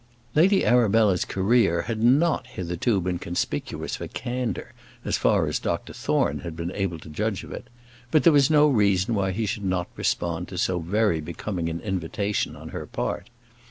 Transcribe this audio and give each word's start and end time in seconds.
Lady 0.33 0.65
Arabella's 0.65 1.25
career 1.25 1.83
had 1.83 2.01
not 2.01 2.47
hitherto 2.47 2.99
been 2.99 3.19
conspicuous 3.19 3.97
for 3.97 4.07
candour, 4.07 4.73
as 5.05 5.15
far 5.15 5.45
as 5.45 5.59
Dr 5.59 5.93
Thorne 5.93 6.39
had 6.39 6.55
been 6.55 6.71
able 6.71 6.97
to 6.97 7.07
judge 7.07 7.43
of 7.43 7.51
it; 7.51 7.67
but 8.09 8.23
that 8.23 8.31
was 8.31 8.49
no 8.49 8.67
reason 8.67 9.13
why 9.13 9.29
he 9.29 9.45
should 9.45 9.63
not 9.63 9.89
respond 9.95 10.47
to 10.47 10.57
so 10.57 10.79
very 10.79 11.21
becoming 11.21 11.69
an 11.69 11.79
invitation 11.81 12.55
on 12.55 12.69
her 12.69 12.87
part. 12.87 13.29